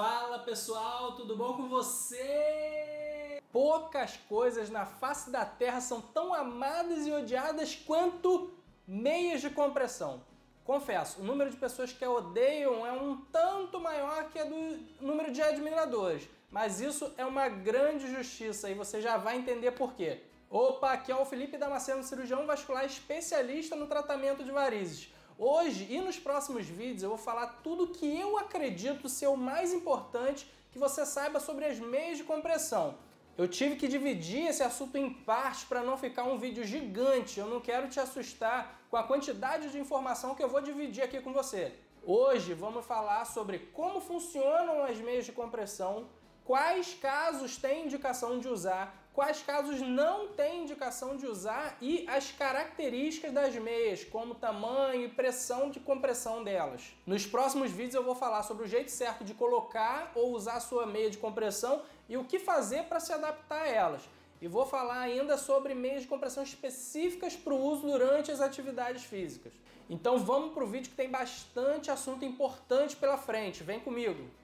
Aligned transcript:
Fala 0.00 0.38
pessoal, 0.38 1.12
tudo 1.12 1.36
bom 1.36 1.52
com 1.58 1.68
você? 1.68 3.38
Poucas 3.52 4.16
coisas 4.30 4.70
na 4.70 4.86
face 4.86 5.28
da 5.28 5.44
Terra 5.44 5.82
são 5.82 6.00
tão 6.00 6.32
amadas 6.32 7.06
e 7.06 7.12
odiadas 7.12 7.74
quanto 7.74 8.50
meias 8.88 9.42
de 9.42 9.50
compressão. 9.50 10.22
Confesso, 10.64 11.20
o 11.20 11.22
número 11.22 11.50
de 11.50 11.58
pessoas 11.58 11.92
que 11.92 12.02
a 12.02 12.10
odeiam 12.10 12.86
é 12.86 12.92
um 12.92 13.20
tanto 13.30 13.78
maior 13.78 14.30
que 14.30 14.38
a 14.38 14.44
do 14.44 14.78
número 15.02 15.30
de 15.32 15.42
admiradores, 15.42 16.26
mas 16.50 16.80
isso 16.80 17.12
é 17.18 17.26
uma 17.26 17.50
grande 17.50 18.10
justiça 18.10 18.70
e 18.70 18.74
você 18.74 19.02
já 19.02 19.18
vai 19.18 19.36
entender 19.36 19.72
por 19.72 19.92
quê. 19.92 20.22
Opa, 20.48 20.92
aqui 20.92 21.12
é 21.12 21.14
o 21.14 21.26
Felipe 21.26 21.58
Damasceno, 21.58 22.02
cirurgião 22.02 22.46
vascular 22.46 22.86
especialista 22.86 23.76
no 23.76 23.86
tratamento 23.86 24.42
de 24.44 24.50
varizes. 24.50 25.12
Hoje 25.42 25.86
e 25.88 25.98
nos 26.02 26.18
próximos 26.18 26.66
vídeos 26.66 27.02
eu 27.02 27.08
vou 27.08 27.16
falar 27.16 27.46
tudo 27.62 27.94
que 27.94 28.20
eu 28.20 28.36
acredito 28.36 29.08
ser 29.08 29.26
o 29.28 29.38
mais 29.38 29.72
importante 29.72 30.46
que 30.70 30.78
você 30.78 31.06
saiba 31.06 31.40
sobre 31.40 31.64
as 31.64 31.78
meias 31.78 32.18
de 32.18 32.24
compressão. 32.24 32.98
Eu 33.38 33.48
tive 33.48 33.76
que 33.76 33.88
dividir 33.88 34.48
esse 34.48 34.62
assunto 34.62 34.98
em 34.98 35.08
partes 35.08 35.64
para 35.64 35.82
não 35.82 35.96
ficar 35.96 36.24
um 36.24 36.36
vídeo 36.36 36.62
gigante. 36.62 37.40
Eu 37.40 37.46
não 37.46 37.58
quero 37.58 37.88
te 37.88 37.98
assustar 37.98 38.82
com 38.90 38.98
a 38.98 39.02
quantidade 39.02 39.70
de 39.70 39.78
informação 39.78 40.34
que 40.34 40.42
eu 40.42 40.48
vou 40.50 40.60
dividir 40.60 41.02
aqui 41.02 41.22
com 41.22 41.32
você. 41.32 41.72
Hoje 42.04 42.52
vamos 42.52 42.84
falar 42.84 43.24
sobre 43.24 43.60
como 43.72 43.98
funcionam 43.98 44.84
as 44.84 44.98
meias 44.98 45.24
de 45.24 45.32
compressão, 45.32 46.06
quais 46.44 46.92
casos 46.92 47.56
tem 47.56 47.86
indicação 47.86 48.38
de 48.38 48.46
usar, 48.46 48.99
quais 49.12 49.42
casos 49.42 49.80
não 49.80 50.28
tem 50.28 50.62
indicação 50.62 51.16
de 51.16 51.26
usar 51.26 51.76
e 51.80 52.06
as 52.08 52.30
características 52.30 53.32
das 53.32 53.54
meias, 53.56 54.04
como 54.04 54.34
tamanho 54.34 55.04
e 55.04 55.08
pressão 55.08 55.70
de 55.70 55.80
compressão 55.80 56.44
delas. 56.44 56.94
Nos 57.06 57.26
próximos 57.26 57.70
vídeos 57.70 57.94
eu 57.94 58.04
vou 58.04 58.14
falar 58.14 58.42
sobre 58.42 58.64
o 58.64 58.68
jeito 58.68 58.90
certo 58.90 59.24
de 59.24 59.34
colocar 59.34 60.12
ou 60.14 60.32
usar 60.32 60.54
a 60.54 60.60
sua 60.60 60.86
meia 60.86 61.10
de 61.10 61.18
compressão 61.18 61.82
e 62.08 62.16
o 62.16 62.24
que 62.24 62.38
fazer 62.38 62.84
para 62.84 63.00
se 63.00 63.12
adaptar 63.12 63.62
a 63.62 63.68
elas. 63.68 64.02
E 64.40 64.48
vou 64.48 64.64
falar 64.64 65.00
ainda 65.00 65.36
sobre 65.36 65.74
meias 65.74 66.02
de 66.02 66.08
compressão 66.08 66.42
específicas 66.42 67.36
para 67.36 67.52
o 67.52 67.62
uso 67.62 67.82
durante 67.82 68.32
as 68.32 68.40
atividades 68.40 69.04
físicas. 69.04 69.52
Então 69.88 70.18
vamos 70.18 70.54
para 70.54 70.64
o 70.64 70.66
vídeo 70.66 70.88
que 70.88 70.96
tem 70.96 71.10
bastante 71.10 71.90
assunto 71.90 72.24
importante 72.24 72.96
pela 72.96 73.18
frente. 73.18 73.62
Vem 73.62 73.80
comigo! 73.80 74.39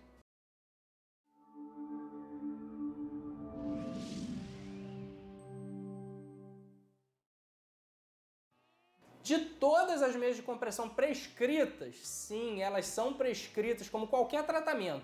De 9.27 9.39
todas 9.39 10.03
as 10.03 10.15
meias 10.15 10.37
de 10.37 10.43
compressão 10.43 10.89
prescritas, 10.89 11.97
sim, 12.05 12.63
elas 12.63 12.87
são 12.87 13.13
prescritas 13.13 13.89
como 13.89 14.07
qualquer 14.07 14.47
tratamento. 14.47 15.03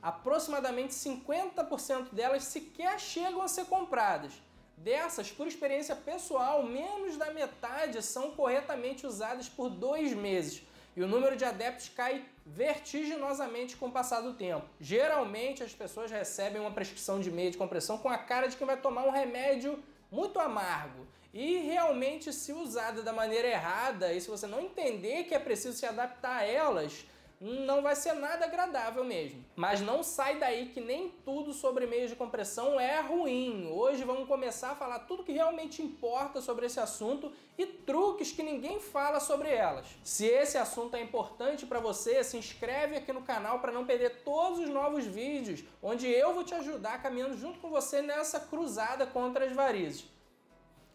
Aproximadamente 0.00 0.94
50% 0.94 2.12
delas 2.12 2.44
sequer 2.44 3.00
chegam 3.00 3.42
a 3.42 3.48
ser 3.48 3.64
compradas. 3.64 4.30
Dessas, 4.76 5.32
por 5.32 5.48
experiência 5.48 5.96
pessoal, 5.96 6.62
menos 6.62 7.16
da 7.16 7.32
metade 7.32 8.00
são 8.04 8.30
corretamente 8.30 9.04
usadas 9.04 9.48
por 9.48 9.68
dois 9.68 10.12
meses 10.12 10.62
e 10.94 11.02
o 11.02 11.08
número 11.08 11.36
de 11.36 11.44
adeptos 11.44 11.88
cai 11.88 12.24
vertiginosamente 12.46 13.76
com 13.76 13.86
o 13.88 13.90
passar 13.90 14.20
do 14.20 14.34
tempo. 14.34 14.64
Geralmente, 14.80 15.64
as 15.64 15.72
pessoas 15.72 16.08
recebem 16.08 16.60
uma 16.60 16.70
prescrição 16.70 17.18
de 17.18 17.32
meia 17.32 17.50
de 17.50 17.58
compressão 17.58 17.98
com 17.98 18.08
a 18.08 18.16
cara 18.16 18.46
de 18.46 18.56
quem 18.56 18.64
vai 18.64 18.76
tomar 18.76 19.02
um 19.02 19.10
remédio 19.10 19.82
muito 20.08 20.38
amargo. 20.38 21.04
E 21.38 21.58
realmente, 21.58 22.32
se 22.32 22.50
usada 22.50 23.02
da 23.02 23.12
maneira 23.12 23.46
errada 23.46 24.10
e 24.10 24.18
se 24.22 24.30
você 24.30 24.46
não 24.46 24.58
entender 24.58 25.24
que 25.24 25.34
é 25.34 25.38
preciso 25.38 25.76
se 25.76 25.84
adaptar 25.84 26.38
a 26.38 26.46
elas, 26.46 27.04
não 27.38 27.82
vai 27.82 27.94
ser 27.94 28.14
nada 28.14 28.46
agradável 28.46 29.04
mesmo. 29.04 29.44
Mas 29.54 29.82
não 29.82 30.02
sai 30.02 30.38
daí 30.38 30.70
que 30.70 30.80
nem 30.80 31.10
tudo 31.26 31.52
sobre 31.52 31.86
meios 31.86 32.08
de 32.08 32.16
compressão 32.16 32.80
é 32.80 33.02
ruim. 33.02 33.70
Hoje 33.70 34.02
vamos 34.02 34.26
começar 34.26 34.70
a 34.70 34.76
falar 34.76 35.00
tudo 35.00 35.22
que 35.22 35.32
realmente 35.32 35.82
importa 35.82 36.40
sobre 36.40 36.64
esse 36.64 36.80
assunto 36.80 37.30
e 37.58 37.66
truques 37.66 38.32
que 38.32 38.42
ninguém 38.42 38.80
fala 38.80 39.20
sobre 39.20 39.50
elas. 39.50 39.84
Se 40.02 40.24
esse 40.24 40.56
assunto 40.56 40.96
é 40.96 41.02
importante 41.02 41.66
para 41.66 41.80
você, 41.80 42.24
se 42.24 42.38
inscreve 42.38 42.96
aqui 42.96 43.12
no 43.12 43.20
canal 43.20 43.58
para 43.58 43.72
não 43.72 43.84
perder 43.84 44.22
todos 44.22 44.58
os 44.58 44.70
novos 44.70 45.04
vídeos, 45.04 45.62
onde 45.82 46.08
eu 46.08 46.32
vou 46.32 46.44
te 46.44 46.54
ajudar 46.54 47.02
caminhando 47.02 47.36
junto 47.36 47.58
com 47.60 47.68
você 47.68 48.00
nessa 48.00 48.40
cruzada 48.40 49.06
contra 49.06 49.44
as 49.44 49.52
varizes. 49.52 50.15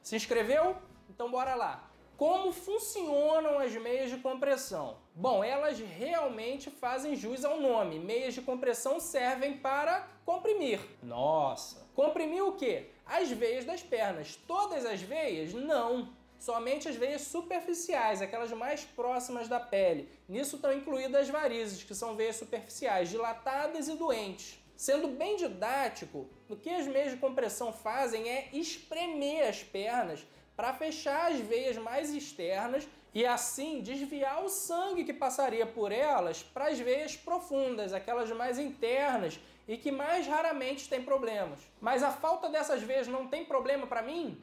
Se 0.01 0.15
inscreveu? 0.15 0.75
Então 1.09 1.29
bora 1.29 1.53
lá! 1.55 1.87
Como 2.17 2.51
funcionam 2.51 3.57
as 3.57 3.73
meias 3.73 4.11
de 4.11 4.17
compressão? 4.17 4.97
Bom, 5.15 5.43
elas 5.43 5.79
realmente 5.79 6.69
fazem 6.69 7.15
jus 7.15 7.43
ao 7.43 7.59
nome. 7.59 7.99
Meias 7.99 8.35
de 8.35 8.41
compressão 8.41 8.99
servem 8.99 9.57
para 9.57 10.07
comprimir. 10.23 10.79
Nossa! 11.01 11.87
Comprimir 11.95 12.43
o 12.43 12.53
quê? 12.53 12.91
As 13.05 13.31
veias 13.31 13.65
das 13.65 13.81
pernas. 13.81 14.35
Todas 14.47 14.85
as 14.85 15.01
veias? 15.01 15.51
Não. 15.53 16.13
Somente 16.37 16.87
as 16.87 16.95
veias 16.95 17.21
superficiais, 17.21 18.21
aquelas 18.21 18.51
mais 18.51 18.83
próximas 18.83 19.47
da 19.47 19.59
pele. 19.59 20.07
Nisso 20.29 20.57
estão 20.57 20.71
incluídas 20.73 21.21
as 21.21 21.29
varizes, 21.29 21.83
que 21.83 21.95
são 21.95 22.15
veias 22.15 22.35
superficiais, 22.35 23.09
dilatadas 23.09 23.87
e 23.87 23.95
doentes. 23.95 24.59
Sendo 24.81 25.09
bem 25.09 25.35
didático, 25.35 26.27
o 26.49 26.55
que 26.55 26.67
as 26.67 26.87
meias 26.87 27.11
de 27.11 27.17
compressão 27.19 27.71
fazem 27.71 28.27
é 28.27 28.49
espremer 28.51 29.47
as 29.47 29.61
pernas 29.61 30.25
para 30.55 30.73
fechar 30.73 31.31
as 31.31 31.39
veias 31.39 31.77
mais 31.77 32.11
externas 32.11 32.87
e 33.13 33.23
assim 33.23 33.81
desviar 33.81 34.43
o 34.43 34.49
sangue 34.49 35.03
que 35.03 35.13
passaria 35.13 35.67
por 35.67 35.91
elas 35.91 36.41
para 36.41 36.69
as 36.69 36.79
veias 36.79 37.15
profundas, 37.15 37.93
aquelas 37.93 38.31
mais 38.31 38.57
internas 38.57 39.39
e 39.67 39.77
que 39.77 39.91
mais 39.91 40.25
raramente 40.25 40.89
têm 40.89 41.03
problemas. 41.03 41.59
Mas 41.79 42.01
a 42.01 42.09
falta 42.09 42.49
dessas 42.49 42.81
veias 42.81 43.07
não 43.07 43.27
tem 43.27 43.45
problema 43.45 43.85
para 43.85 44.01
mim? 44.01 44.35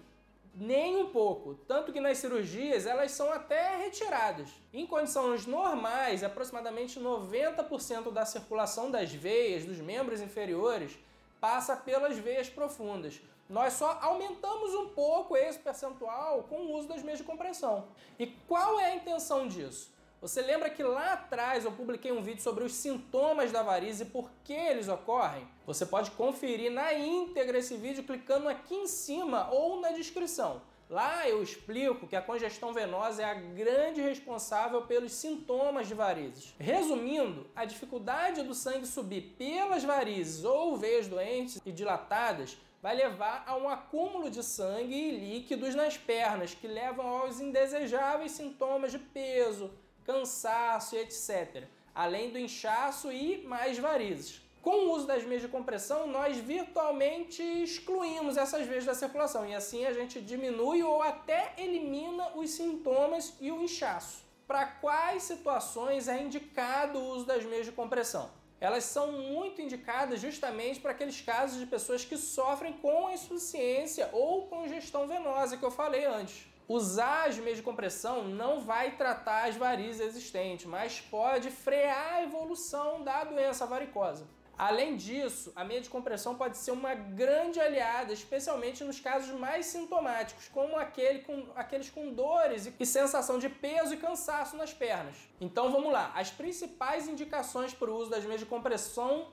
Nem 0.55 0.97
um 0.97 1.11
pouco, 1.11 1.55
tanto 1.67 1.93
que 1.93 2.01
nas 2.01 2.19
cirurgias 2.19 2.87
elas 2.87 3.13
são 3.13 3.33
até 3.33 3.77
retiradas. 3.77 4.51
Em 4.73 4.87
condições 4.87 5.47
normais, 5.47 6.25
aproximadamente 6.25 6.99
90% 6.99 8.13
da 8.13 8.25
circulação 8.25 8.91
das 8.91 9.13
veias 9.13 9.65
dos 9.65 9.79
membros 9.79 10.21
inferiores 10.21 10.99
passa 11.41 11.77
pelas 11.77 12.19
veias 12.19 12.49
profundas. 12.49 13.21
Nós 13.49 13.75
só 13.75 13.99
aumentamos 14.03 14.75
um 14.75 14.89
pouco 14.89 15.37
esse 15.37 15.59
percentual 15.59 16.43
com 16.45 16.57
o 16.57 16.77
uso 16.77 16.89
das 16.89 17.03
meias 17.03 17.19
de 17.19 17.25
compressão. 17.25 17.89
E 18.19 18.27
qual 18.27 18.79
é 18.79 18.93
a 18.93 18.97
intenção 18.97 19.49
disso? 19.49 19.91
Você 20.21 20.43
lembra 20.43 20.69
que 20.69 20.83
lá 20.83 21.13
atrás 21.13 21.65
eu 21.65 21.71
publiquei 21.71 22.11
um 22.11 22.23
vídeo 22.23 22.43
sobre 22.43 22.65
os 22.65 22.75
sintomas 22.75 23.53
da 23.53 23.63
varize 23.63 24.03
e 24.03 24.07
por 24.07 24.29
que 24.43 24.53
eles 24.53 24.89
ocorrem? 24.89 25.47
Você 25.65 25.87
pode 25.87 26.11
conferir 26.11 26.73
na 26.73 26.93
íntegra 26.93 27.59
esse 27.59 27.77
vídeo 27.77 28.03
clicando 28.03 28.49
aqui 28.49 28.75
em 28.75 28.89
cima 28.89 29.49
ou 29.53 29.81
na 29.81 29.93
descrição. 29.93 30.61
Lá 30.91 31.29
eu 31.29 31.41
explico 31.41 32.09
que 32.09 32.17
a 32.17 32.23
congestão 32.23 32.73
venosa 32.73 33.23
é 33.23 33.27
a 33.27 33.35
grande 33.35 34.01
responsável 34.01 34.83
pelos 34.87 35.13
sintomas 35.13 35.87
de 35.87 35.95
varizes. 35.95 36.53
Resumindo, 36.59 37.47
a 37.55 37.65
dificuldade 37.65 38.43
do 38.43 38.55
sangue 38.55 38.87
subir 38.87 39.37
pelas 39.39 39.85
varizes 39.85 40.45
ou 40.45 40.77
veias 40.77 41.07
doentes 41.07 41.61
e 41.65 41.71
dilatadas 41.71 42.57
vai 42.83 42.97
levar 42.97 43.45
a 43.47 43.57
um 43.57 43.69
acúmulo 43.69 44.31
de 44.31 44.43
sangue 44.43 44.95
e 44.95 45.11
líquidos 45.11 45.77
nas 45.77 45.97
pernas, 45.97 46.55
que 46.55 46.67
levam 46.67 47.07
aos 47.07 47.41
indesejáveis 47.41 48.33
sintomas 48.33 48.91
de 48.91 48.99
peso, 48.99 49.71
cansaço 50.09 50.97
e 50.97 51.01
etc., 51.01 51.65
além 51.95 52.31
do 52.31 52.39
inchaço 52.39 53.13
e 53.13 53.45
mais 53.47 53.79
varizes. 53.79 54.41
Com 54.63 54.71
o 54.71 54.93
uso 54.93 55.07
das 55.07 55.23
meias 55.23 55.43
de 55.43 55.49
compressão, 55.49 56.07
nós 56.07 56.39
virtualmente 56.39 57.43
excluímos 57.43 58.39
essas 58.39 58.67
veias 58.67 58.87
da 58.87 58.95
circulação 58.95 59.47
e 59.47 59.55
assim 59.55 59.85
a 59.85 59.93
gente 59.93 60.19
diminui 60.23 60.83
ou 60.83 61.03
até 61.03 61.53
elimina 61.59 62.31
os 62.37 62.49
sintomas 62.51 63.35
e 63.39 63.53
o 63.53 63.63
inchaço. 63.63 64.25
Para 64.47 64.65
quais 64.65 65.25
situações 65.25 66.09
é 66.09 66.23
indicado 66.23 66.99
o 66.99 67.11
uso 67.11 67.27
das 67.27 67.45
meias 67.45 67.67
de 67.67 67.73
compressão? 67.73 68.31
Elas 68.61 68.85
são 68.85 69.13
muito 69.13 69.63
indicadas 69.63 70.21
justamente 70.21 70.81
para 70.81 70.91
aqueles 70.91 71.21
casos 71.21 71.61
de 71.61 71.67
pessoas 71.67 72.05
que 72.05 72.17
sofrem 72.17 72.73
com 72.73 73.11
insuficiência 73.11 74.09
ou 74.13 74.49
congestão 74.49 75.07
venosa 75.07 75.57
que 75.57 75.65
eu 75.65 75.71
falei 75.71 76.05
antes. 76.05 76.47
Usar 76.69 77.29
as 77.29 77.39
meias 77.39 77.57
de 77.57 77.63
compressão 77.63 78.25
não 78.25 78.61
vai 78.61 78.97
tratar 78.97 79.49
as 79.49 79.57
varizes 79.57 80.01
existentes, 80.01 80.67
mas 80.67 81.01
pode 81.01 81.51
frear 81.51 82.17
a 82.17 82.23
evolução 82.25 83.03
da 83.03 83.25
doença 83.25 83.65
varicosa. 83.65 84.27
Além 84.59 84.97
disso, 84.97 85.53
a 85.55 85.63
meia 85.63 85.81
de 85.81 85.89
compressão 85.89 86.35
pode 86.35 86.59
ser 86.59 86.73
uma 86.73 86.93
grande 86.93 87.61
aliada, 87.61 88.13
especialmente 88.13 88.83
nos 88.83 88.99
casos 88.99 89.31
mais 89.39 89.67
sintomáticos, 89.67 90.49
como 90.49 90.77
aquele 90.77 91.21
com, 91.21 91.47
aqueles 91.55 91.89
com 91.89 92.13
dores 92.13 92.67
e, 92.67 92.75
e 92.81 92.85
sensação 92.85 93.39
de 93.39 93.49
peso 93.49 93.95
e 93.95 93.97
cansaço 93.97 94.57
nas 94.57 94.75
pernas. 94.75 95.15
Então 95.41 95.71
vamos 95.71 95.93
lá, 95.93 96.11
as 96.13 96.33
principais 96.33 97.07
indicações 97.07 97.73
para 97.73 97.89
o 97.89 97.95
uso 97.95 98.11
das 98.11 98.25
meias 98.25 98.41
de 98.41 98.47
compressão. 98.47 99.29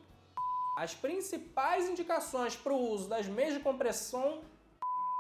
As 0.78 0.94
principais 0.94 1.90
indicações 1.90 2.56
para 2.56 2.74
o 2.74 2.78
uso 2.78 3.10
das 3.10 3.26
meias 3.26 3.56
de 3.56 3.62
compressão. 3.62 4.42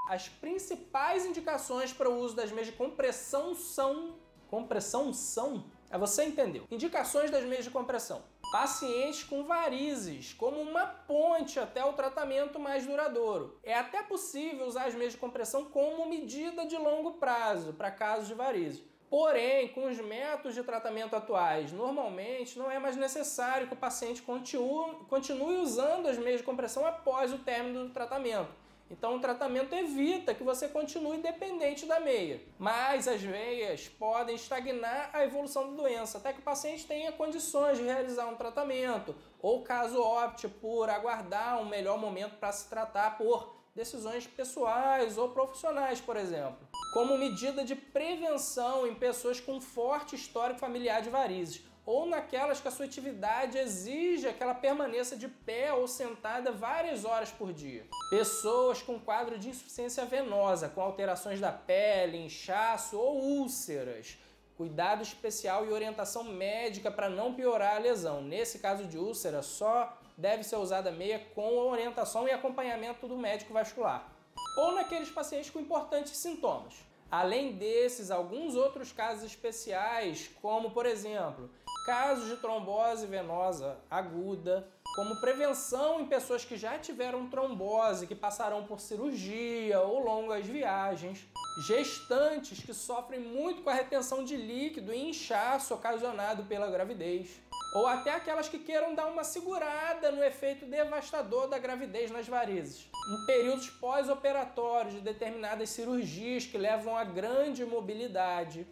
As 0.07 0.29
principais 0.29 1.25
indicações 1.25 1.91
para 1.91 2.09
o 2.09 2.19
uso 2.19 2.35
das 2.35 2.51
meias 2.51 2.67
de 2.67 2.73
compressão 2.73 3.55
são. 3.55 4.19
Compressão 4.49 5.11
são? 5.11 5.65
É 5.89 5.97
você 5.97 6.25
entendeu. 6.25 6.67
Indicações 6.69 7.31
das 7.31 7.43
meias 7.45 7.63
de 7.63 7.71
compressão 7.71 8.21
pacientes 8.55 9.21
com 9.21 9.43
varizes, 9.43 10.31
como 10.31 10.61
uma 10.61 10.85
ponte 10.85 11.59
até 11.59 11.83
o 11.83 11.91
tratamento 11.91 12.57
mais 12.57 12.87
duradouro. 12.87 13.59
É 13.61 13.73
até 13.73 14.01
possível 14.01 14.65
usar 14.65 14.85
as 14.85 14.95
meias 14.95 15.11
de 15.11 15.19
compressão 15.19 15.65
como 15.65 16.05
medida 16.05 16.65
de 16.65 16.77
longo 16.77 17.15
prazo 17.15 17.73
para 17.73 17.91
casos 17.91 18.29
de 18.29 18.33
varizes. 18.33 18.81
Porém, 19.09 19.67
com 19.67 19.87
os 19.87 19.99
métodos 19.99 20.55
de 20.55 20.63
tratamento 20.63 21.17
atuais, 21.17 21.73
normalmente 21.73 22.57
não 22.57 22.71
é 22.71 22.79
mais 22.79 22.95
necessário 22.95 23.67
que 23.67 23.73
o 23.73 23.77
paciente 23.77 24.21
continue 24.23 25.57
usando 25.57 26.07
as 26.07 26.17
meias 26.17 26.39
de 26.39 26.45
compressão 26.45 26.85
após 26.85 27.33
o 27.33 27.39
término 27.39 27.83
do 27.83 27.93
tratamento. 27.93 28.47
Então, 28.89 29.15
o 29.15 29.19
tratamento 29.19 29.73
evita 29.73 30.33
que 30.33 30.43
você 30.43 30.67
continue 30.67 31.17
dependente 31.17 31.85
da 31.85 31.99
meia. 31.99 32.39
Mas 32.59 33.07
as 33.07 33.21
meias 33.21 33.89
podem 33.89 34.35
estagnar 34.35 35.09
a 35.11 35.23
evolução 35.23 35.71
da 35.71 35.81
doença, 35.81 36.19
até 36.19 36.31
que 36.31 36.39
o 36.39 36.43
paciente 36.43 36.85
tenha 36.85 37.11
condições 37.11 37.77
de 37.77 37.83
realizar 37.83 38.27
um 38.27 38.35
tratamento, 38.35 39.15
ou 39.41 39.63
caso 39.63 39.99
opte 39.99 40.47
por 40.47 40.89
aguardar 40.89 41.59
um 41.59 41.65
melhor 41.65 41.97
momento 41.97 42.37
para 42.37 42.51
se 42.51 42.69
tratar 42.69 43.17
por 43.17 43.55
decisões 43.75 44.25
pessoais 44.27 45.17
ou 45.17 45.29
profissionais, 45.29 45.99
por 45.99 46.15
exemplo. 46.15 46.67
Como 46.93 47.17
medida 47.17 47.65
de 47.65 47.75
prevenção 47.75 48.87
em 48.87 48.95
pessoas 48.95 49.39
com 49.39 49.59
forte 49.59 50.15
histórico 50.15 50.59
familiar 50.59 51.01
de 51.01 51.09
varizes 51.09 51.65
ou 51.85 52.05
naquelas 52.05 52.59
que 52.59 52.67
a 52.67 52.71
sua 52.71 52.85
atividade 52.85 53.57
exige 53.57 54.31
que 54.33 54.41
ela 54.41 54.55
permaneça 54.55 55.15
de 55.15 55.27
pé 55.27 55.71
ou 55.71 55.87
sentada 55.87 56.51
várias 56.51 57.05
horas 57.05 57.31
por 57.31 57.53
dia. 57.53 57.85
Pessoas 58.09 58.81
com 58.81 58.99
quadro 58.99 59.37
de 59.37 59.49
insuficiência 59.49 60.03
venosa, 60.05 60.69
com 60.69 60.81
alterações 60.81 61.39
da 61.39 61.51
pele, 61.51 62.25
inchaço 62.25 62.97
ou 62.97 63.21
úlceras. 63.21 64.17
Cuidado 64.57 65.03
especial 65.03 65.65
e 65.65 65.71
orientação 65.71 66.23
médica 66.23 66.89
para 66.89 67.09
não 67.09 67.33
piorar 67.33 67.75
a 67.75 67.79
lesão. 67.79 68.21
Nesse 68.21 68.59
caso 68.59 68.85
de 68.85 68.97
úlcera, 68.97 69.43
só 69.43 69.95
deve 70.17 70.43
ser 70.43 70.55
usada 70.55 70.91
meia 70.91 71.19
com 71.35 71.57
orientação 71.57 72.27
e 72.27 72.31
acompanhamento 72.31 73.07
do 73.07 73.17
médico 73.17 73.53
vascular. 73.53 74.09
Ou 74.57 74.73
naqueles 74.73 75.11
pacientes 75.11 75.49
com 75.49 75.59
importantes 75.59 76.17
sintomas. 76.17 76.73
Além 77.11 77.53
desses, 77.53 78.09
alguns 78.09 78.55
outros 78.55 78.91
casos 78.91 79.25
especiais, 79.25 80.29
como 80.41 80.71
por 80.71 80.85
exemplo, 80.85 81.49
casos 81.85 82.27
de 82.27 82.37
trombose 82.37 83.05
venosa 83.05 83.77
aguda, 83.89 84.67
como 84.95 85.19
prevenção 85.21 86.01
em 86.01 86.07
pessoas 86.07 86.43
que 86.43 86.57
já 86.57 86.79
tiveram 86.79 87.29
trombose, 87.29 88.07
que 88.07 88.15
passarão 88.15 88.65
por 88.65 88.79
cirurgia 88.79 89.79
ou 89.81 90.03
longas 90.03 90.45
viagens, 90.47 91.27
gestantes 91.67 92.63
que 92.63 92.73
sofrem 92.73 93.19
muito 93.19 93.61
com 93.61 93.69
a 93.69 93.73
retenção 93.73 94.23
de 94.23 94.35
líquido 94.35 94.93
e 94.93 95.09
inchaço 95.09 95.73
ocasionado 95.75 96.43
pela 96.45 96.71
gravidez, 96.71 97.39
ou 97.75 97.85
até 97.85 98.11
aquelas 98.11 98.49
que 98.49 98.57
queiram 98.57 98.95
dar 98.95 99.07
uma 99.07 99.23
segurada 99.23 100.11
no 100.11 100.23
efeito 100.23 100.65
devastador 100.65 101.47
da 101.47 101.59
gravidez 101.59 102.09
nas 102.09 102.27
varizes. 102.27 102.89
Em 103.11 103.25
períodos 103.27 103.69
pós-operatórios 103.69 104.95
de 104.95 105.01
determinadas 105.01 105.69
cirurgias 105.69 106.45
que 106.45 106.57
levam 106.57 106.97
a 106.97 107.03
grande 107.03 107.63
mobilidade, 107.63 108.65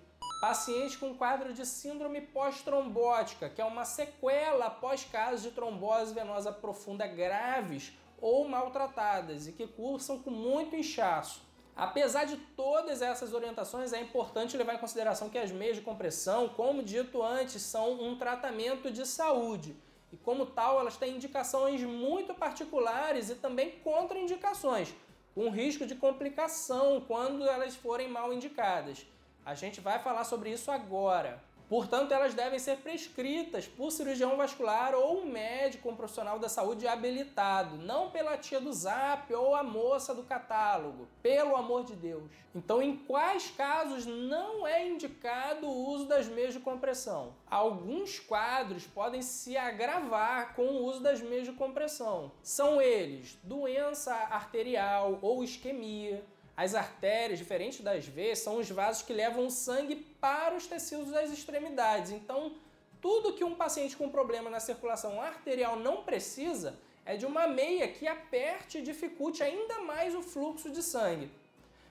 pacientes 0.43 0.97
com 0.97 1.15
quadro 1.15 1.53
de 1.53 1.65
síndrome 1.65 2.19
pós-trombótica, 2.19 3.47
que 3.47 3.61
é 3.61 3.65
uma 3.65 3.85
sequela 3.85 4.65
após 4.65 5.05
casos 5.05 5.41
de 5.41 5.51
trombose 5.51 6.13
venosa 6.13 6.51
profunda 6.51 7.07
graves 7.07 7.93
ou 8.19 8.45
maltratadas 8.45 9.47
e 9.47 9.53
que 9.53 9.65
cursam 9.65 10.21
com 10.21 10.29
muito 10.29 10.75
inchaço. 10.75 11.41
Apesar 11.73 12.25
de 12.25 12.35
todas 12.57 13.01
essas 13.01 13.33
orientações, 13.33 13.93
é 13.93 14.01
importante 14.01 14.57
levar 14.57 14.73
em 14.73 14.79
consideração 14.79 15.29
que 15.29 15.37
as 15.37 15.49
meias 15.49 15.77
de 15.77 15.81
compressão, 15.81 16.49
como 16.49 16.83
dito 16.83 17.23
antes, 17.23 17.61
são 17.61 17.93
um 18.03 18.17
tratamento 18.17 18.91
de 18.91 19.05
saúde. 19.05 19.77
E 20.11 20.17
como 20.17 20.45
tal, 20.45 20.77
elas 20.77 20.97
têm 20.97 21.15
indicações 21.15 21.81
muito 21.83 22.33
particulares 22.33 23.29
e 23.29 23.35
também 23.35 23.79
contraindicações, 23.79 24.93
com 25.33 25.49
risco 25.49 25.85
de 25.85 25.95
complicação 25.95 26.99
quando 26.99 27.47
elas 27.47 27.77
forem 27.77 28.09
mal 28.09 28.33
indicadas. 28.33 29.05
A 29.45 29.53
gente 29.53 29.81
vai 29.81 29.99
falar 29.99 30.23
sobre 30.23 30.51
isso 30.51 30.71
agora. 30.71 31.41
Portanto, 31.69 32.11
elas 32.11 32.33
devem 32.33 32.59
ser 32.59 32.77
prescritas 32.77 33.65
por 33.65 33.91
cirurgião 33.91 34.37
vascular 34.37 34.93
ou 34.93 35.21
um 35.21 35.25
médico, 35.25 35.89
um 35.89 35.95
profissional 35.95 36.37
da 36.37 36.47
saúde 36.47 36.87
habilitado, 36.87 37.77
não 37.77 38.11
pela 38.11 38.37
tia 38.37 38.61
do 38.61 38.71
zap 38.71 39.33
ou 39.33 39.55
a 39.55 39.63
moça 39.63 40.13
do 40.13 40.23
catálogo, 40.23 41.07
pelo 41.21 41.55
amor 41.55 41.83
de 41.83 41.95
Deus. 41.95 42.29
Então, 42.53 42.81
em 42.81 42.95
quais 42.95 43.49
casos 43.49 44.05
não 44.05 44.67
é 44.67 44.87
indicado 44.87 45.65
o 45.65 45.87
uso 45.89 46.05
das 46.05 46.27
meias 46.27 46.53
de 46.53 46.59
compressão? 46.59 47.33
Alguns 47.49 48.19
quadros 48.19 48.85
podem 48.85 49.23
se 49.23 49.57
agravar 49.57 50.53
com 50.55 50.63
o 50.63 50.83
uso 50.83 50.99
das 50.99 51.21
meias 51.21 51.47
de 51.47 51.53
compressão. 51.53 52.31
São 52.43 52.79
eles: 52.79 53.39
doença 53.41 54.13
arterial 54.13 55.17
ou 55.21 55.43
isquemia, 55.43 56.23
as 56.55 56.75
artérias, 56.75 57.39
diferente 57.39 57.81
das 57.81 58.05
veias, 58.05 58.39
são 58.39 58.57
os 58.57 58.69
vasos 58.69 59.01
que 59.01 59.13
levam 59.13 59.49
sangue 59.49 59.95
para 60.21 60.55
os 60.55 60.67
tecidos 60.67 61.11
das 61.11 61.31
extremidades. 61.31 62.11
Então, 62.11 62.53
tudo 63.01 63.33
que 63.33 63.43
um 63.43 63.55
paciente 63.55 63.97
com 63.97 64.09
problema 64.09 64.49
na 64.49 64.59
circulação 64.59 65.21
arterial 65.21 65.75
não 65.77 66.03
precisa 66.03 66.77
é 67.05 67.17
de 67.17 67.25
uma 67.25 67.47
meia 67.47 67.87
que 67.87 68.07
aperte 68.07 68.77
e 68.77 68.81
dificulte 68.81 69.43
ainda 69.43 69.79
mais 69.79 70.15
o 70.15 70.21
fluxo 70.21 70.69
de 70.69 70.81
sangue. 70.81 71.29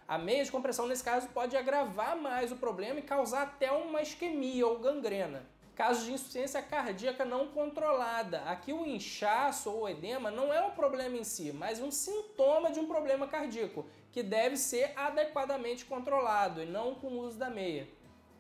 A 0.09 0.17
meia 0.17 0.45
de 0.45 0.51
compressão, 0.51 0.87
nesse 0.87 1.05
caso, 1.05 1.29
pode 1.29 1.57
agravar 1.57 2.17
mais 2.17 2.53
o 2.53 2.57
problema 2.57 3.01
e 3.01 3.03
causar 3.03 3.43
até 3.43 3.71
uma 3.71 4.03
isquemia 4.03 4.67
ou 4.67 4.79
gangrena. 4.79 5.45
Casos 5.75 6.05
de 6.05 6.13
insuficiência 6.13 6.61
cardíaca 6.63 7.25
não 7.25 7.49
controlada. 7.49 8.43
Aqui 8.43 8.73
o 8.73 8.87
inchaço 8.87 9.71
ou 9.71 9.83
o 9.83 9.89
edema 9.89 10.31
não 10.31 10.53
é 10.53 10.63
um 10.63 10.71
problema 10.71 11.17
em 11.17 11.25
si, 11.25 11.51
mas 11.53 11.81
um 11.81 11.91
sintoma 11.91 12.71
de 12.71 12.79
um 12.79 12.87
problema 12.87 13.27
cardíaco, 13.27 13.87
que 14.13 14.23
deve 14.23 14.57
ser 14.57 14.93
adequadamente 14.95 15.87
controlado 15.87 16.63
e 16.63 16.67
não 16.67 16.95
com 16.95 17.09
o 17.09 17.21
uso 17.21 17.39
da 17.39 17.49
meia. 17.49 17.89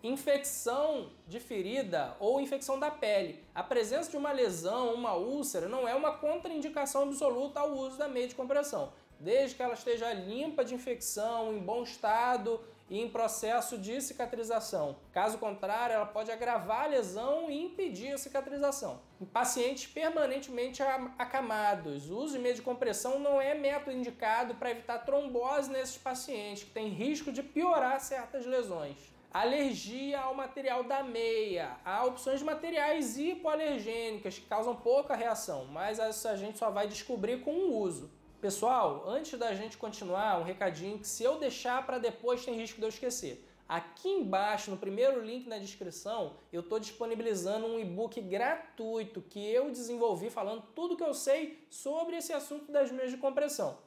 Infecção 0.02 1.10
de 1.26 1.40
ferida 1.40 2.14
ou 2.20 2.40
infecção 2.40 2.78
da 2.78 2.90
pele. 2.90 3.42
A 3.54 3.62
presença 3.62 4.10
de 4.10 4.16
uma 4.16 4.32
lesão, 4.32 4.94
uma 4.94 5.14
úlcera, 5.14 5.68
não 5.68 5.88
é 5.88 5.94
uma 5.94 6.18
contraindicação 6.18 7.04
absoluta 7.04 7.60
ao 7.60 7.72
uso 7.72 7.96
da 7.96 8.08
meia 8.08 8.28
de 8.28 8.34
compressão, 8.34 8.92
desde 9.18 9.56
que 9.56 9.62
ela 9.62 9.74
esteja 9.74 10.12
limpa 10.12 10.64
de 10.64 10.74
infecção, 10.74 11.54
em 11.54 11.60
bom 11.60 11.82
estado 11.82 12.60
e 12.92 13.00
em 13.00 13.08
processo 13.08 13.78
de 13.78 14.02
cicatrização. 14.02 14.96
Caso 15.12 15.38
contrário, 15.38 15.94
ela 15.94 16.04
pode 16.04 16.30
agravar 16.30 16.84
a 16.84 16.88
lesão 16.88 17.50
e 17.50 17.64
impedir 17.64 18.12
a 18.12 18.18
cicatrização. 18.18 19.00
Em 19.18 19.24
pacientes 19.24 19.86
permanentemente 19.86 20.82
acamados, 21.18 22.10
o 22.10 22.18
uso 22.18 22.34
de 22.34 22.42
meio 22.42 22.54
de 22.54 22.60
compressão 22.60 23.18
não 23.18 23.40
é 23.40 23.54
método 23.54 23.96
indicado 23.96 24.56
para 24.56 24.70
evitar 24.70 24.98
trombose 25.06 25.70
nesses 25.70 25.96
pacientes 25.96 26.64
que 26.64 26.70
têm 26.70 26.88
risco 26.88 27.32
de 27.32 27.42
piorar 27.42 27.98
certas 27.98 28.44
lesões. 28.44 28.98
Alergia 29.32 30.20
ao 30.20 30.34
material 30.34 30.84
da 30.84 31.02
meia. 31.02 31.78
Há 31.86 32.04
opções 32.04 32.40
de 32.40 32.44
materiais 32.44 33.16
hipoalergênicas 33.16 34.38
que 34.38 34.44
causam 34.44 34.76
pouca 34.76 35.16
reação, 35.16 35.64
mas 35.64 35.98
a 35.98 36.36
gente 36.36 36.58
só 36.58 36.70
vai 36.70 36.86
descobrir 36.86 37.40
com 37.40 37.52
o 37.52 37.78
uso. 37.78 38.10
Pessoal, 38.42 39.04
antes 39.06 39.38
da 39.38 39.54
gente 39.54 39.78
continuar, 39.78 40.40
um 40.40 40.42
recadinho 40.42 40.98
que 40.98 41.06
se 41.06 41.22
eu 41.22 41.38
deixar 41.38 41.86
para 41.86 41.98
depois 41.98 42.44
tem 42.44 42.56
risco 42.56 42.78
de 42.78 42.84
eu 42.84 42.88
esquecer. 42.88 43.48
Aqui 43.68 44.08
embaixo, 44.08 44.68
no 44.68 44.76
primeiro 44.76 45.24
link 45.24 45.48
na 45.48 45.58
descrição, 45.58 46.34
eu 46.52 46.60
estou 46.60 46.80
disponibilizando 46.80 47.68
um 47.68 47.78
e-book 47.78 48.20
gratuito 48.20 49.22
que 49.22 49.38
eu 49.48 49.70
desenvolvi 49.70 50.28
falando 50.28 50.64
tudo 50.74 50.96
que 50.96 51.04
eu 51.04 51.14
sei 51.14 51.64
sobre 51.70 52.16
esse 52.16 52.32
assunto 52.32 52.72
das 52.72 52.90
meias 52.90 53.12
de 53.12 53.16
compressão. 53.16 53.78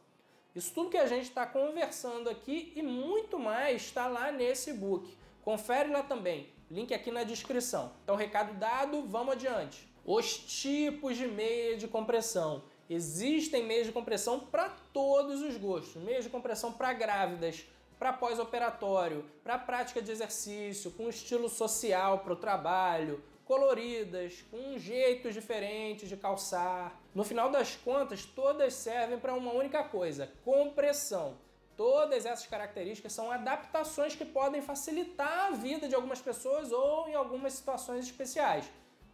Isso 0.56 0.74
tudo 0.74 0.90
que 0.90 0.98
a 0.98 1.06
gente 1.06 1.24
está 1.24 1.46
conversando 1.46 2.30
aqui 2.30 2.72
e 2.78 2.82
muito 2.82 3.38
mais 3.38 3.82
está 3.82 4.08
lá 4.08 4.32
nesse 4.32 4.70
e-book. 4.70 5.18
Confere 5.44 5.92
lá 5.92 6.02
também, 6.02 6.48
link 6.72 6.94
aqui 6.94 7.12
na 7.12 7.26
descrição. 7.26 7.92
Então, 8.06 8.16
recado 8.16 8.58
dado, 8.58 9.04
vamos 9.06 9.34
adiante. 9.34 9.86
Os 10.06 10.38
tipos 10.38 11.18
de 11.18 11.28
meia 11.28 11.76
de 11.76 11.90
compressão. 11.90 12.64
Existem 12.90 13.64
meios 13.64 13.88
de 13.88 13.94
compressão 13.94 14.40
para 14.40 14.70
todos 14.94 15.42
os 15.42 15.58
gostos. 15.58 16.02
Meios 16.04 16.24
de 16.24 16.30
compressão 16.30 16.72
para 16.72 16.94
grávidas, 16.94 17.66
para 17.98 18.14
pós-operatório, 18.14 19.26
para 19.44 19.58
prática 19.58 20.02
de 20.02 20.12
exercício, 20.12 20.92
com 20.92 21.10
estilo 21.10 21.50
social 21.50 22.20
para 22.20 22.34
o 22.34 22.36
trabalho, 22.36 23.24
coloridas, 23.46 24.44
com 24.52 24.78
jeitos 24.78 25.34
diferentes 25.34 26.08
de 26.08 26.16
calçar. 26.16 27.00
No 27.14 27.24
final 27.24 27.50
das 27.50 27.76
contas, 27.76 28.24
todas 28.24 28.74
servem 28.76 29.20
para 29.20 29.34
uma 29.34 29.52
única 29.52 29.84
coisa: 29.84 30.32
compressão. 30.44 31.38
Todas 31.76 32.26
essas 32.26 32.46
características 32.46 33.14
são 33.14 33.32
adaptações 33.32 34.16
que 34.16 34.24
podem 34.24 34.62
facilitar 34.62 35.48
a 35.48 35.52
vida 35.52 35.90
de 35.90 35.96
algumas 35.96 36.22
pessoas 36.22 36.72
ou 36.72 37.10
em 37.10 37.16
algumas 37.16 37.54
situações 37.54 38.06
especiais, 38.06 38.70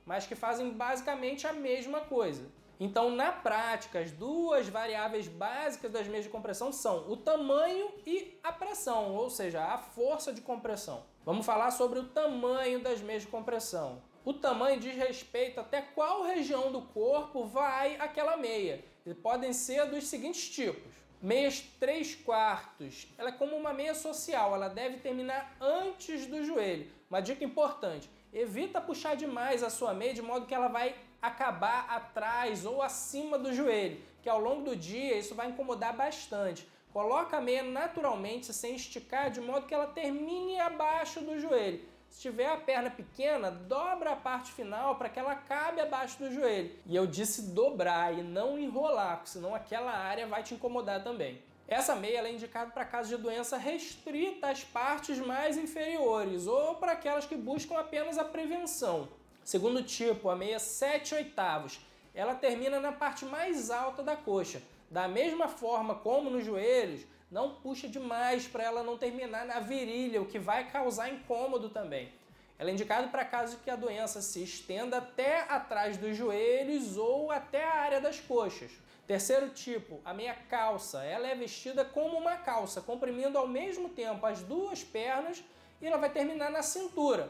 mas 0.05 0.27
que 0.27 0.35
fazem 0.35 0.69
basicamente 0.71 1.47
a 1.47 1.53
mesma 1.53 2.01
coisa. 2.01 2.45
Então, 2.83 3.11
na 3.11 3.31
prática, 3.31 3.99
as 3.99 4.09
duas 4.09 4.67
variáveis 4.67 5.27
básicas 5.27 5.91
das 5.91 6.07
meias 6.07 6.25
de 6.25 6.31
compressão 6.31 6.73
são 6.73 7.11
o 7.11 7.15
tamanho 7.15 7.91
e 8.07 8.39
a 8.43 8.51
pressão, 8.51 9.13
ou 9.13 9.29
seja, 9.29 9.63
a 9.63 9.77
força 9.77 10.33
de 10.33 10.41
compressão. 10.41 11.05
Vamos 11.23 11.45
falar 11.45 11.69
sobre 11.69 11.99
o 11.99 12.07
tamanho 12.07 12.79
das 12.79 12.99
meias 12.99 13.21
de 13.21 13.27
compressão. 13.27 14.01
O 14.25 14.33
tamanho 14.33 14.79
diz 14.79 14.95
respeito 14.95 15.59
até 15.59 15.79
qual 15.79 16.23
região 16.23 16.71
do 16.71 16.81
corpo 16.81 17.45
vai 17.45 17.97
aquela 17.97 18.35
meia. 18.35 18.83
E 19.05 19.13
podem 19.13 19.53
ser 19.53 19.85
dos 19.85 20.07
seguintes 20.07 20.49
tipos. 20.49 20.91
Meias 21.21 21.61
3 21.79 22.15
quartos, 22.15 23.07
ela 23.15 23.29
é 23.29 23.33
como 23.33 23.55
uma 23.55 23.73
meia 23.73 23.93
social, 23.93 24.55
ela 24.55 24.69
deve 24.69 24.97
terminar 24.97 25.55
antes 25.61 26.25
do 26.25 26.43
joelho. 26.43 26.91
Uma 27.11 27.21
dica 27.21 27.43
importante, 27.43 28.09
evita 28.31 28.79
puxar 28.79 29.17
demais 29.17 29.63
a 29.63 29.69
sua 29.69 29.93
meia 29.93 30.13
de 30.13 30.21
modo 30.21 30.45
que 30.45 30.55
ela 30.55 30.69
vai 30.69 30.95
acabar 31.21 31.85
atrás 31.89 32.65
ou 32.65 32.81
acima 32.81 33.37
do 33.37 33.53
joelho, 33.53 33.99
que 34.21 34.29
ao 34.29 34.39
longo 34.39 34.63
do 34.63 34.77
dia 34.77 35.17
isso 35.17 35.35
vai 35.35 35.49
incomodar 35.49 35.93
bastante. 35.93 36.65
Coloca 36.93 37.35
a 37.35 37.41
meia 37.41 37.63
naturalmente 37.63 38.53
sem 38.53 38.77
esticar 38.77 39.29
de 39.29 39.41
modo 39.41 39.67
que 39.67 39.73
ela 39.73 39.87
termine 39.87 40.57
abaixo 40.57 41.19
do 41.19 41.37
joelho. 41.37 41.81
Se 42.09 42.21
tiver 42.21 42.47
a 42.47 42.55
perna 42.55 42.89
pequena, 42.89 43.51
dobra 43.51 44.11
a 44.11 44.15
parte 44.15 44.53
final 44.53 44.95
para 44.95 45.09
que 45.09 45.19
ela 45.19 45.35
cabe 45.35 45.81
abaixo 45.81 46.17
do 46.17 46.31
joelho. 46.33 46.73
E 46.85 46.95
eu 46.95 47.05
disse 47.05 47.53
dobrar 47.53 48.17
e 48.17 48.23
não 48.23 48.57
enrolar, 48.57 49.17
porque 49.17 49.31
senão 49.31 49.53
aquela 49.53 49.91
área 49.91 50.27
vai 50.27 50.43
te 50.43 50.53
incomodar 50.53 51.03
também. 51.03 51.41
Essa 51.71 51.95
meia 51.95 52.19
é 52.27 52.29
indicada 52.29 52.69
para 52.69 52.83
casos 52.83 53.15
de 53.15 53.23
doença 53.23 53.55
restrita 53.55 54.49
às 54.49 54.61
partes 54.61 55.17
mais 55.19 55.57
inferiores 55.57 56.45
ou 56.45 56.75
para 56.75 56.91
aquelas 56.91 57.25
que 57.25 57.37
buscam 57.37 57.79
apenas 57.79 58.17
a 58.17 58.25
prevenção. 58.25 59.07
Segundo 59.41 59.81
tipo, 59.81 60.29
a 60.29 60.35
meia 60.35 60.59
7 60.59 61.15
oitavos, 61.15 61.79
ela 62.13 62.35
termina 62.35 62.77
na 62.81 62.91
parte 62.91 63.23
mais 63.23 63.71
alta 63.71 64.03
da 64.03 64.17
coxa. 64.17 64.61
Da 64.89 65.07
mesma 65.07 65.47
forma 65.47 65.95
como 65.95 66.29
nos 66.29 66.43
joelhos, 66.43 67.05
não 67.31 67.55
puxa 67.55 67.87
demais 67.87 68.45
para 68.45 68.65
ela 68.65 68.83
não 68.83 68.97
terminar 68.97 69.45
na 69.45 69.61
virilha, 69.61 70.21
o 70.21 70.27
que 70.27 70.39
vai 70.39 70.69
causar 70.69 71.07
incômodo 71.07 71.69
também. 71.69 72.11
Ela 72.59 72.69
é 72.69 72.73
indicada 72.73 73.07
para 73.07 73.23
casos 73.23 73.57
que 73.63 73.69
a 73.69 73.77
doença 73.77 74.21
se 74.21 74.43
estenda 74.43 74.97
até 74.97 75.45
atrás 75.47 75.95
dos 75.95 76.17
joelhos 76.17 76.97
ou 76.97 77.31
até 77.31 77.63
a 77.63 77.75
área 77.75 78.01
das 78.01 78.19
coxas. 78.19 78.71
Terceiro 79.07 79.49
tipo, 79.49 79.99
a 80.05 80.13
meia 80.13 80.33
calça. 80.49 81.03
Ela 81.03 81.27
é 81.27 81.35
vestida 81.35 81.83
como 81.83 82.17
uma 82.17 82.37
calça, 82.37 82.81
comprimindo 82.81 83.37
ao 83.37 83.47
mesmo 83.47 83.89
tempo 83.89 84.25
as 84.25 84.41
duas 84.41 84.83
pernas 84.83 85.43
e 85.81 85.87
ela 85.87 85.97
vai 85.97 86.09
terminar 86.09 86.49
na 86.49 86.61
cintura. 86.61 87.29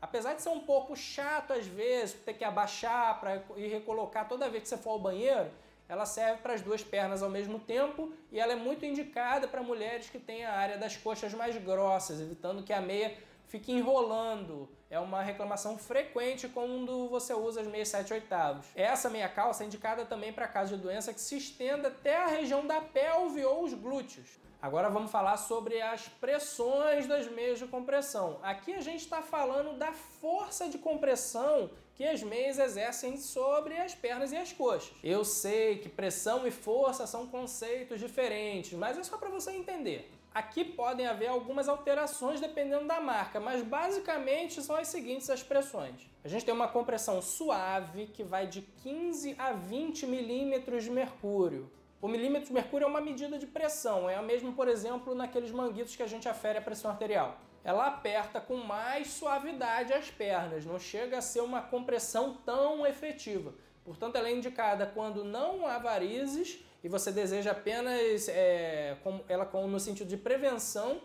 Apesar 0.00 0.34
de 0.34 0.42
ser 0.42 0.50
um 0.50 0.60
pouco 0.60 0.94
chato 0.94 1.52
às 1.52 1.66
vezes, 1.66 2.14
ter 2.24 2.34
que 2.34 2.44
abaixar 2.44 3.18
para 3.18 3.42
ir 3.56 3.68
recolocar 3.68 4.28
toda 4.28 4.48
vez 4.48 4.62
que 4.62 4.68
você 4.68 4.76
for 4.76 4.90
ao 4.90 4.98
banheiro, 4.98 5.50
ela 5.88 6.04
serve 6.04 6.42
para 6.42 6.54
as 6.54 6.60
duas 6.60 6.82
pernas 6.82 7.22
ao 7.22 7.30
mesmo 7.30 7.58
tempo 7.58 8.12
e 8.30 8.38
ela 8.38 8.52
é 8.52 8.56
muito 8.56 8.84
indicada 8.84 9.46
para 9.46 9.62
mulheres 9.62 10.10
que 10.10 10.18
têm 10.18 10.44
a 10.44 10.52
área 10.52 10.76
das 10.76 10.96
coxas 10.96 11.32
mais 11.32 11.56
grossas, 11.56 12.20
evitando 12.20 12.62
que 12.62 12.72
a 12.72 12.80
meia 12.80 13.16
fique 13.46 13.72
enrolando. 13.72 14.68
É 14.88 15.00
uma 15.00 15.22
reclamação 15.22 15.76
frequente 15.76 16.48
quando 16.48 17.08
você 17.08 17.34
usa 17.34 17.60
as 17.60 17.66
meias 17.66 17.88
7 17.88 18.12
oitavos. 18.12 18.66
Essa 18.74 19.10
meia 19.10 19.28
calça 19.28 19.64
é 19.64 19.66
indicada 19.66 20.04
também 20.04 20.32
para 20.32 20.46
casos 20.46 20.76
de 20.76 20.82
doença 20.82 21.12
que 21.12 21.20
se 21.20 21.36
estenda 21.36 21.88
até 21.88 22.16
a 22.16 22.26
região 22.26 22.66
da 22.66 22.80
pelve 22.80 23.44
ou 23.44 23.64
os 23.64 23.74
glúteos. 23.74 24.38
Agora 24.60 24.88
vamos 24.88 25.10
falar 25.10 25.36
sobre 25.36 25.80
as 25.82 26.08
pressões 26.08 27.06
das 27.06 27.30
meias 27.30 27.58
de 27.58 27.66
compressão. 27.66 28.38
Aqui 28.42 28.72
a 28.74 28.80
gente 28.80 29.00
está 29.00 29.22
falando 29.22 29.78
da 29.78 29.92
força 29.92 30.68
de 30.68 30.78
compressão 30.78 31.70
que 31.94 32.04
as 32.04 32.22
meias 32.22 32.58
exercem 32.58 33.16
sobre 33.16 33.76
as 33.78 33.94
pernas 33.94 34.32
e 34.32 34.36
as 34.36 34.52
coxas. 34.52 34.92
Eu 35.02 35.24
sei 35.24 35.78
que 35.78 35.88
pressão 35.88 36.46
e 36.46 36.50
força 36.50 37.06
são 37.06 37.26
conceitos 37.26 38.00
diferentes, 38.00 38.72
mas 38.72 38.98
é 38.98 39.04
só 39.04 39.16
para 39.16 39.28
você 39.28 39.52
entender. 39.52 40.10
Aqui 40.36 40.66
podem 40.66 41.06
haver 41.06 41.28
algumas 41.28 41.66
alterações 41.66 42.42
dependendo 42.42 42.86
da 42.86 43.00
marca, 43.00 43.40
mas 43.40 43.62
basicamente 43.62 44.60
são 44.60 44.76
as 44.76 44.88
seguintes 44.88 45.30
as 45.30 45.42
pressões. 45.42 46.10
A 46.22 46.28
gente 46.28 46.44
tem 46.44 46.52
uma 46.52 46.68
compressão 46.68 47.22
suave 47.22 48.08
que 48.08 48.22
vai 48.22 48.46
de 48.46 48.60
15 48.60 49.34
a 49.38 49.52
20 49.54 50.06
milímetros 50.06 50.84
de 50.84 50.90
mercúrio. 50.90 51.72
O 52.02 52.06
milímetro 52.06 52.48
de 52.48 52.52
mercúrio 52.52 52.84
é 52.84 52.86
uma 52.86 53.00
medida 53.00 53.38
de 53.38 53.46
pressão, 53.46 54.10
é 54.10 54.14
a 54.14 54.20
mesma, 54.20 54.52
por 54.52 54.68
exemplo, 54.68 55.14
naqueles 55.14 55.50
manguitos 55.50 55.96
que 55.96 56.02
a 56.02 56.06
gente 56.06 56.28
afere 56.28 56.58
a 56.58 56.62
pressão 56.62 56.90
arterial. 56.90 57.38
Ela 57.64 57.86
aperta 57.86 58.38
com 58.38 58.56
mais 58.56 59.08
suavidade 59.12 59.94
as 59.94 60.10
pernas, 60.10 60.66
não 60.66 60.78
chega 60.78 61.16
a 61.16 61.22
ser 61.22 61.40
uma 61.40 61.62
compressão 61.62 62.34
tão 62.44 62.86
efetiva. 62.86 63.54
Portanto, 63.86 64.16
ela 64.16 64.28
é 64.28 64.34
indicada 64.34 64.84
quando 64.84 65.24
não 65.24 65.66
há 65.66 65.78
varizes 65.78 66.62
e 66.86 66.88
você 66.88 67.10
deseja 67.10 67.50
apenas 67.50 68.28
é, 68.28 68.96
com, 69.02 69.20
ela 69.28 69.44
com, 69.44 69.66
no 69.66 69.80
sentido 69.80 70.06
de 70.06 70.16
prevenção 70.16 71.00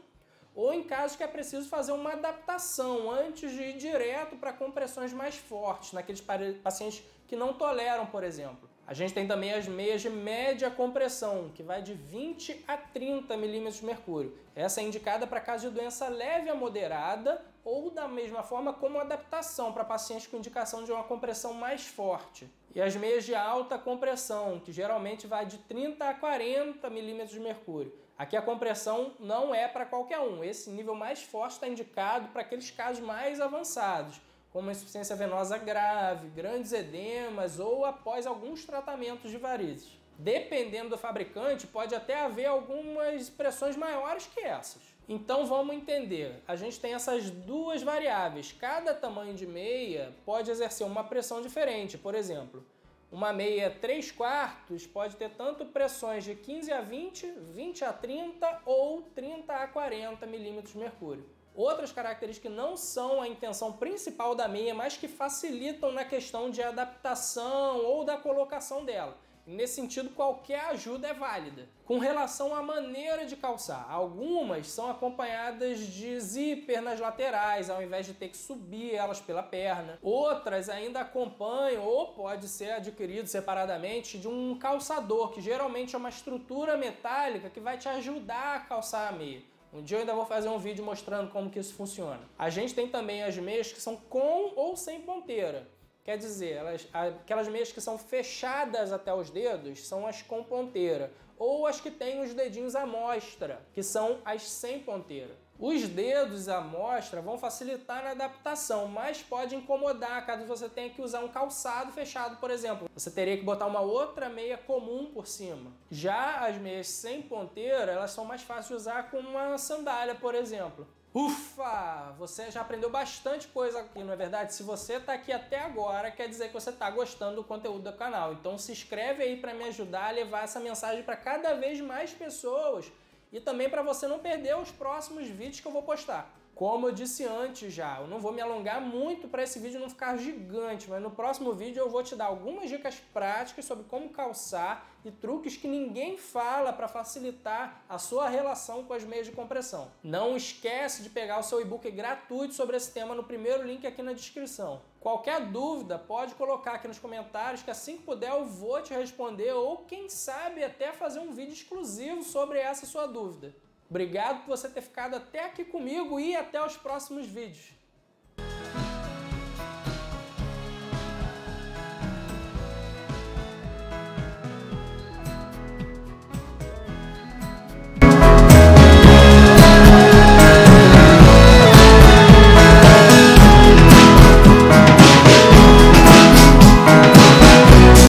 ou 0.54 0.72
em 0.72 0.84
casos 0.84 1.18
que 1.18 1.24
é 1.24 1.28
preciso 1.28 1.68
fazer 1.68 1.92
uma 1.92 2.12
adaptação 2.12 3.10
antes 3.10 3.52
de 3.52 3.64
ir 3.64 3.78
direto 3.78 4.36
para 4.36 4.54
compressões 4.54 5.12
mais 5.12 5.38
fortes, 5.38 5.92
naqueles 5.92 6.22
pacientes 6.62 7.04
que 7.28 7.36
não 7.36 7.54
toleram, 7.54 8.06
por 8.06 8.24
exemplo. 8.24 8.70
A 8.92 8.94
gente 8.94 9.14
tem 9.14 9.26
também 9.26 9.54
as 9.54 9.70
meias 9.70 10.02
de 10.02 10.10
média 10.10 10.70
compressão, 10.70 11.50
que 11.56 11.64
vai 11.64 11.82
de 11.82 11.94
20 11.94 12.66
a 12.68 12.76
30 12.76 13.38
milímetros 13.38 13.78
de 13.78 13.86
mercúrio. 13.86 14.38
Essa 14.54 14.82
é 14.82 14.84
indicada 14.84 15.26
para 15.26 15.40
casos 15.40 15.72
de 15.72 15.80
doença 15.80 16.10
leve 16.10 16.50
a 16.50 16.56
moderada 16.56 17.42
ou 17.64 17.90
da 17.90 18.06
mesma 18.06 18.44
forma 18.44 18.74
como 18.74 19.00
adaptação 19.00 19.72
para 19.72 19.86
pacientes 19.86 20.28
com 20.28 20.36
indicação 20.36 20.84
de 20.84 20.92
uma 20.92 21.06
compressão 21.06 21.54
mais 21.54 21.88
forte. 21.88 22.52
E 22.76 22.82
as 22.82 22.94
meias 22.94 23.24
de 23.24 23.34
alta 23.34 23.78
compressão, 23.78 24.60
que 24.60 24.74
geralmente 24.74 25.26
vai 25.26 25.46
de 25.46 25.58
30 25.60 26.10
a 26.10 26.14
40 26.14 26.90
milímetros 26.90 27.32
de 27.32 27.40
mercúrio. 27.40 27.98
Aqui 28.18 28.36
a 28.36 28.42
compressão 28.42 29.14
não 29.22 29.56
é 29.56 29.70
para 29.70 29.86
qualquer 29.86 30.20
um. 30.20 30.44
Esse 30.44 30.70
nível 30.70 30.96
mais 30.96 31.24
forte 31.24 31.54
está 31.54 31.66
indicado 31.66 32.28
para 32.28 32.42
aqueles 32.42 32.70
casos 32.70 33.02
mais 33.02 33.40
avançados 33.40 34.20
como 34.52 34.70
insuficiência 34.70 35.16
venosa 35.16 35.58
grave, 35.58 36.28
grandes 36.30 36.74
edemas 36.74 37.60
ou 37.60 37.86
após 37.86 38.28
alguns 38.28 38.66
tratamentos 38.66 39.32
de 39.32 39.38
varizes. 39.38 40.00
Dependendo 40.18 40.90
do 40.90 40.98
fabricante, 40.98 41.66
pode 41.66 41.96
até 41.96 42.20
haver 42.22 42.46
algumas 42.46 43.30
pressões 43.30 43.76
maiores 43.76 44.28
que 44.28 44.42
essas. 44.42 44.82
Então 45.10 45.46
vamos 45.46 45.76
entender, 45.76 46.44
a 46.48 46.56
gente 46.56 46.80
tem 46.80 46.94
essas 46.94 47.30
duas 47.32 47.82
variáveis. 47.82 48.52
Cada 48.52 48.94
tamanho 48.94 49.34
de 49.34 49.48
meia 49.48 50.14
pode 50.26 50.52
exercer 50.52 50.86
uma 50.86 51.04
pressão 51.04 51.42
diferente. 51.42 51.98
Por 51.98 52.14
exemplo, 52.14 52.64
uma 53.12 53.34
meia 53.34 53.70
3 53.82 54.12
quartos 54.12 54.86
pode 54.86 55.16
ter 55.16 55.32
tanto 55.32 55.66
pressões 55.66 56.24
de 56.24 56.36
15 56.36 56.72
a 56.72 56.82
20, 56.82 57.26
20 57.54 57.84
a 57.84 57.92
30 57.92 58.62
ou 58.66 59.02
30 59.16 59.54
a 59.54 59.68
40 59.68 60.26
milímetros 60.28 60.74
de 60.74 60.80
mercúrio. 60.80 61.26
Outras 61.56 61.92
características 61.92 62.52
que 62.52 62.58
não 62.58 62.78
são 62.78 63.22
a 63.22 63.28
intenção 63.28 63.74
principal 63.74 64.34
da 64.34 64.48
meia, 64.48 64.74
mas 64.74 64.96
que 64.96 65.08
facilitam 65.08 65.92
na 65.92 66.06
questão 66.06 66.50
de 66.50 66.62
adaptação 66.62 67.84
ou 67.86 68.06
da 68.06 68.18
colocação 68.18 68.86
dela. 68.86 69.18
Nesse 69.46 69.76
sentido, 69.76 70.12
qualquer 70.12 70.62
ajuda 70.66 71.08
é 71.08 71.14
válida. 71.14 71.68
Com 71.84 71.98
relação 71.98 72.56
à 72.56 72.62
maneira 72.62 73.26
de 73.26 73.36
calçar, 73.36 73.86
algumas 73.90 74.68
são 74.68 74.90
acompanhadas 74.90 75.80
de 75.80 76.20
zíper 76.20 76.82
nas 76.82 77.00
laterais, 77.00 77.70
ao 77.70 77.82
invés 77.82 78.06
de 78.06 78.14
ter 78.14 78.30
que 78.30 78.38
subir 78.38 78.94
elas 78.94 79.20
pela 79.20 79.42
perna. 79.42 79.98
Outras 80.02 80.70
ainda 80.70 81.02
acompanham, 81.02 81.84
ou 81.84 82.14
pode 82.14 82.48
ser 82.48 82.72
adquirido 82.72 83.28
separadamente, 83.28 84.20
de 84.20 84.28
um 84.28 84.58
calçador, 84.58 85.32
que 85.32 85.42
geralmente 85.42 85.96
é 85.96 85.98
uma 85.98 86.10
estrutura 86.10 86.78
metálica 86.78 87.50
que 87.50 87.60
vai 87.60 87.78
te 87.78 87.90
ajudar 87.90 88.58
a 88.58 88.60
calçar 88.62 89.10
a 89.10 89.12
meia. 89.12 89.42
Um 89.74 89.82
dia 89.82 89.98
eu 89.98 90.02
ainda 90.02 90.14
vou 90.14 90.26
fazer 90.26 90.50
um 90.50 90.60
vídeo 90.60 90.84
mostrando 90.84 91.32
como 91.32 91.50
que 91.50 91.58
isso 91.60 91.74
funciona. 91.74 92.20
A 92.38 92.50
gente 92.50 92.74
tem 92.74 92.90
também 92.90 93.24
as 93.24 93.38
meias 93.38 93.72
que 93.72 93.82
são 93.82 93.96
com 93.96 94.52
ou 94.56 94.76
sem 94.76 95.00
ponteira. 95.02 95.68
Quer 96.04 96.18
dizer, 96.18 96.54
elas, 96.54 96.88
aquelas 96.92 97.48
meias 97.48 97.72
que 97.72 97.80
são 97.80 97.98
fechadas 97.98 98.92
até 98.92 99.14
os 99.14 99.30
dedos 99.30 99.88
são 99.88 100.06
as 100.06 100.22
com 100.22 100.44
ponteira. 100.44 101.12
Ou 101.38 101.66
as 101.66 101.80
que 101.80 101.90
têm 101.90 102.22
os 102.22 102.34
dedinhos 102.34 102.76
à 102.76 102.86
mostra, 102.86 103.62
que 103.74 103.82
são 103.82 104.20
as 104.26 104.44
sem 104.44 104.80
ponteira. 104.80 105.36
Os 105.62 105.88
dedos 105.88 106.50
à 106.50 106.60
mostra 106.60 107.22
vão 107.22 107.38
facilitar 107.38 108.04
na 108.04 108.10
adaptação, 108.10 108.88
mas 108.88 109.22
pode 109.22 109.56
incomodar 109.56 110.26
caso 110.26 110.44
você 110.44 110.68
tenha 110.68 110.90
que 110.90 111.04
usar 111.04 111.20
um 111.20 111.28
calçado 111.28 111.92
fechado, 111.92 112.38
por 112.38 112.50
exemplo. 112.50 112.90
Você 112.96 113.12
teria 113.12 113.38
que 113.38 113.44
botar 113.44 113.68
uma 113.68 113.80
outra 113.80 114.28
meia 114.28 114.58
comum 114.58 115.12
por 115.14 115.28
cima. 115.28 115.72
Já 115.92 116.48
as 116.48 116.58
meias 116.58 116.88
sem 116.88 117.22
ponteira, 117.22 117.92
elas 117.92 118.10
são 118.10 118.26
mais 118.26 118.42
fáceis 118.42 118.70
de 118.70 118.74
usar 118.74 119.12
com 119.12 119.20
uma 119.20 119.56
sandália, 119.60 120.16
por 120.16 120.34
exemplo. 120.34 120.88
Ufa! 121.14 122.16
Você 122.18 122.50
já 122.50 122.62
aprendeu 122.62 122.90
bastante 122.90 123.48
coisa 123.48 123.82
aqui, 123.82 124.04
não 124.04 124.14
é 124.14 124.16
verdade? 124.16 124.56
Se 124.56 124.64
você 124.64 124.94
está 124.94 125.14
aqui 125.14 125.32
até 125.32 125.60
agora, 125.60 126.10
quer 126.10 126.28
dizer 126.28 126.48
que 126.48 126.56
você 126.56 126.72
está 126.72 126.90
gostando 126.90 127.36
do 127.36 127.44
conteúdo 127.44 127.84
do 127.84 127.96
canal. 127.96 128.34
Então 128.34 128.58
se 128.58 128.72
inscreve 128.72 129.22
aí 129.22 129.38
para 129.38 129.54
me 129.54 129.66
ajudar 129.66 130.08
a 130.08 130.12
levar 130.12 130.46
essa 130.46 130.60
mensagem 130.60 131.04
para 131.04 131.16
cada 131.16 131.54
vez 131.54 131.80
mais 131.80 132.12
pessoas 132.12 132.92
e 133.32 133.40
também 133.40 133.70
para 133.70 133.82
você 133.82 134.08
não 134.08 134.20
perder 134.20 134.58
os 134.58 134.72
próximos 134.72 135.28
vídeos 135.28 135.60
que 135.60 135.68
eu 135.68 135.72
vou 135.72 135.84
postar. 135.84 136.41
Como 136.62 136.88
eu 136.88 136.92
disse 136.92 137.26
antes 137.26 137.74
já, 137.74 138.02
eu 138.02 138.08
não 138.08 138.20
vou 138.20 138.32
me 138.32 138.40
alongar 138.40 138.80
muito 138.80 139.28
para 139.28 139.42
esse 139.42 139.58
vídeo 139.58 139.80
não 139.80 139.90
ficar 139.90 140.16
gigante, 140.16 140.88
mas 140.88 141.02
no 141.02 141.10
próximo 141.10 141.54
vídeo 141.54 141.80
eu 141.80 141.90
vou 141.90 142.04
te 142.04 142.16
dar 142.16 142.26
algumas 142.26 142.70
dicas 142.70 143.02
práticas 143.12 143.66
sobre 143.66 143.86
como 143.86 144.10
calçar 144.10 144.88
e 145.04 145.10
truques 145.10 145.58
que 145.58 145.68
ninguém 145.68 146.20
fala 146.20 146.72
para 146.72 146.88
facilitar 146.88 147.84
a 147.90 147.98
sua 147.98 148.30
relação 148.30 148.84
com 148.84 148.94
as 148.94 149.04
meias 149.04 149.26
de 149.26 149.32
compressão. 149.32 149.92
Não 150.04 150.38
esquece 150.38 151.02
de 151.02 151.10
pegar 151.10 151.40
o 151.40 151.44
seu 151.44 151.60
e-book 151.60 151.90
gratuito 151.90 152.54
sobre 152.54 152.78
esse 152.78 152.92
tema 152.92 153.16
no 153.16 153.24
primeiro 153.24 153.64
link 153.64 153.88
aqui 153.88 154.04
na 154.04 154.14
descrição. 154.14 154.84
Qualquer 155.00 155.48
dúvida, 155.48 155.98
pode 155.98 156.36
colocar 156.36 156.74
aqui 156.74 156.88
nos 156.88 157.00
comentários 157.00 157.64
que 157.64 157.72
assim 157.72 157.98
que 157.98 158.04
puder 158.04 158.30
eu 158.30 158.46
vou 158.46 158.80
te 158.84 158.94
responder 158.94 159.52
ou 159.54 159.78
quem 159.78 160.10
sabe 160.10 160.64
até 160.64 160.92
fazer 160.92 161.22
um 161.22 161.34
vídeo 161.34 161.54
exclusivo 161.54 162.22
sobre 162.22 162.60
essa 162.60 162.86
sua 162.86 163.08
dúvida. 163.08 163.52
Obrigado 163.92 164.46
por 164.46 164.56
você 164.56 164.70
ter 164.70 164.82
ficado 164.82 165.18
até 165.18 165.44
aqui 165.44 165.66
comigo 165.66 166.18
e 166.18 166.34
até 166.34 166.66
os 166.66 166.78
próximos 166.78 167.28
vídeos. 167.28 167.81